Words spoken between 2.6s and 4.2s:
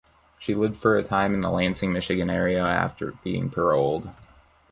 after being paroled.